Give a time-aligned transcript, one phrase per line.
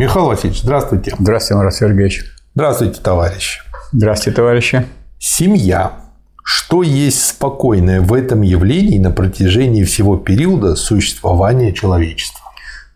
[0.00, 1.14] Михаил Васильевич, здравствуйте.
[1.18, 2.24] Здравствуйте, Марат Сергеевич.
[2.54, 3.60] Здравствуйте, товарищ.
[3.92, 4.86] Здравствуйте, товарищи.
[5.18, 5.92] Семья.
[6.42, 12.40] Что есть спокойное в этом явлении на протяжении всего периода существования человечества?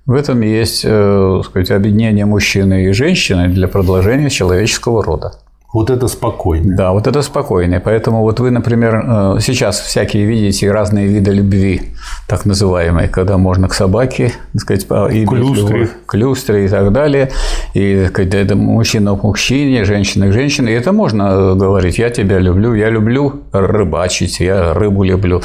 [0.06, 5.34] В этом есть э, сказать, объединение мужчины и женщины для продолжения человеческого рода.
[5.74, 6.76] Вот это спокойно.
[6.76, 7.80] Да, вот это спокойно.
[7.80, 11.80] Поэтому вот вы, например, э, сейчас всякие видите разные виды любви,
[12.28, 15.88] так называемые, когда можно к собаке, так сказать, и к люстре.
[16.06, 17.32] к люстре и так далее.
[17.74, 20.70] И сказать, это мужчина к мужчине, женщина к женщине.
[20.70, 21.98] И это можно говорить.
[21.98, 25.42] Я тебя люблю, я люблю рыбачить, я рыбу люблю.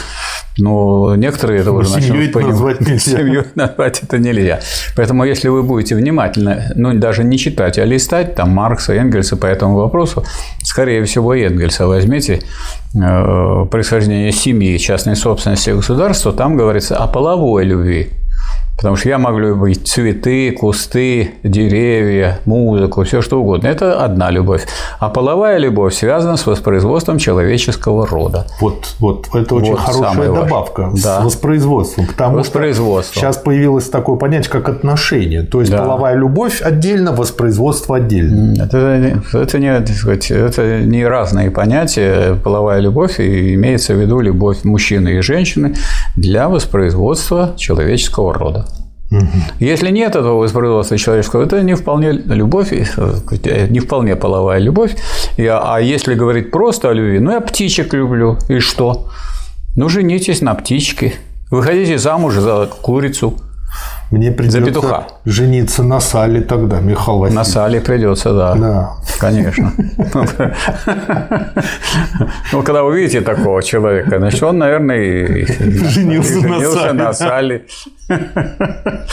[0.60, 3.00] Но некоторые это уже Семью это назвать нельзя.
[3.18, 4.60] Семью назвать это нельзя.
[4.96, 9.46] Поэтому, если вы будете внимательно, ну, даже не читать, а листать там Маркса, Энгельса по
[9.46, 10.19] этому вопросу,
[10.64, 12.42] скорее всего, Энгельса возьмите,
[12.94, 18.10] э, происхождение семьи, частной собственности государства, там говорится о половой любви.
[18.80, 23.68] Потому что я могу любить цветы, кусты, деревья, музыку, все что угодно.
[23.68, 24.66] Это одна любовь.
[25.00, 28.48] А половая любовь связана с воспроизводством человеческого рода.
[28.62, 30.32] Вот, вот это очень Вот хорошая важное.
[30.46, 31.20] добавка Да.
[31.20, 32.06] с воспроизводством.
[32.08, 33.12] Потому Воспроизводство.
[33.12, 35.44] что сейчас появилось такое понятие, как отношения.
[35.44, 35.80] То есть Да.
[35.80, 38.64] половая любовь отдельно, воспроизводство отдельно.
[38.64, 42.36] Это, это, не, сказать, это не разные понятия.
[42.44, 45.76] Половая любовь и имеется в виду любовь мужчины и женщины
[46.16, 48.68] для воспроизводства человеческого рода.
[49.60, 54.96] Если нет этого воспроизводства человеческого, это не вполне любовь, э, сказать, не вполне половая любовь.
[55.38, 59.10] А а если говорить просто о любви, ну я птичек люблю, и что?
[59.76, 61.14] Ну женитесь на птичке,
[61.50, 63.34] выходите замуж за курицу,
[64.12, 65.08] Мне придется петуха.
[65.26, 67.48] жениться на сале тогда, Михаил на Васильевич.
[67.48, 68.56] сале придется, да.
[68.56, 68.90] Да.
[69.20, 69.72] Конечно.
[72.52, 75.46] Ну, когда увидите такого человека, значит, он, наверное,
[75.90, 77.66] Женился на сале,
[78.10, 79.06] на.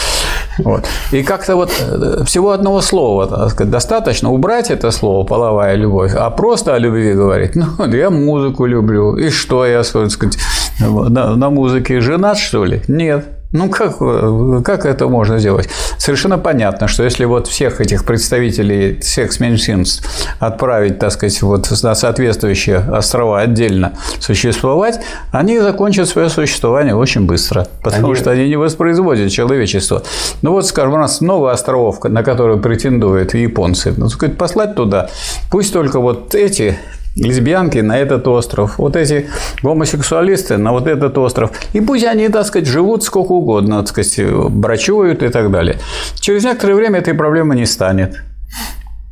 [0.59, 0.87] Вот.
[1.13, 6.31] И как-то вот э, всего одного слова сказать, достаточно убрать это слово половая любовь, а
[6.31, 7.55] просто о любви говорить.
[7.55, 9.17] Ну, я музыку люблю.
[9.17, 10.39] И что я, так сказать,
[10.81, 12.81] на, на музыке женат, что ли?
[12.89, 13.36] Нет.
[13.53, 15.69] Ну, как, э, как это можно сделать?
[15.99, 22.79] Совершенно понятно, что если вот всех этих представителей секс-меньшинств отправить, так сказать, вот на соответствующие
[22.79, 29.31] острова отдельно существовать, они закончат свое существование очень быстро, потому Они- что они не воспроизводят
[29.31, 30.03] человечество.
[30.43, 33.95] Ну вот, скажем, у нас много островов, на которые претендуют японцы.
[33.97, 35.09] Ну, так сказать, послать туда,
[35.51, 36.77] пусть только вот эти
[37.17, 39.27] лесбиянки на этот остров, вот эти
[39.63, 41.51] гомосексуалисты на вот этот остров.
[41.73, 45.79] И пусть они, так сказать, живут сколько угодно, так сказать, брачуют и так далее.
[46.21, 48.17] Через некоторое время этой проблемы не станет.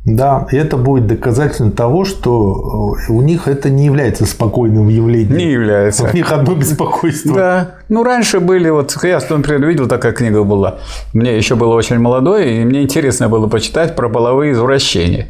[0.05, 5.35] Да, это будет доказательством того, что э, у них это не является спокойным явлением.
[5.35, 6.03] Не является.
[6.03, 7.35] У них одно беспокойство.
[7.35, 7.75] Да.
[7.87, 10.79] Ну, раньше были, вот я, например, видел, такая книга была.
[11.13, 15.27] Мне еще было очень молодой, и мне интересно было почитать про половые извращения.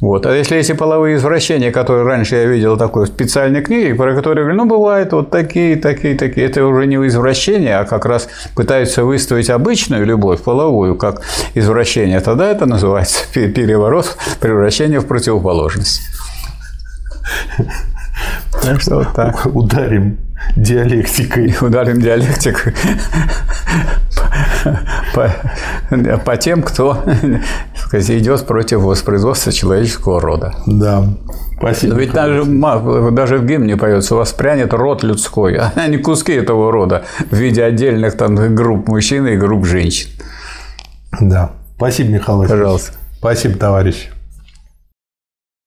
[0.00, 0.26] Вот.
[0.26, 4.44] А если эти половые извращения, которые раньше я видел такой в специальной книге, про которые
[4.44, 9.04] говорю, ну, бывают вот такие, такие, такие, это уже не извращение, а как раз пытаются
[9.04, 11.22] выставить обычную любовь, половую, как
[11.54, 16.00] извращение, тогда это называется пе- переворот, превращение в противоположность.
[18.60, 19.46] Так что вот так.
[19.46, 20.18] Ударим
[20.56, 21.54] диалектикой.
[21.60, 22.70] ударим диалектику
[25.14, 25.30] по,
[26.24, 27.02] по- тем, кто
[27.76, 30.54] сказать, идет против воспроизводства человеческого рода.
[30.66, 31.04] Да.
[31.58, 31.94] Спасибо.
[31.94, 32.44] Но ведь даже,
[33.12, 38.16] даже в гимне поется «Воспрянет род людской», а не куски этого рода в виде отдельных
[38.16, 40.08] там групп мужчин и групп женщин.
[41.20, 41.52] Да.
[41.76, 42.60] Спасибо, Михаил Васильевич.
[42.62, 42.92] Пожалуйста.
[43.18, 44.08] Спасибо, товарищ.